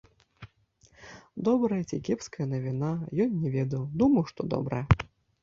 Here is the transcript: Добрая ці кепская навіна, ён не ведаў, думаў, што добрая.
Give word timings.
Добрая 1.47 1.79
ці 1.89 1.99
кепская 2.07 2.47
навіна, 2.55 2.91
ён 3.27 3.37
не 3.45 3.49
ведаў, 3.59 3.87
думаў, 4.01 4.23
што 4.35 4.51
добрая. 4.57 4.83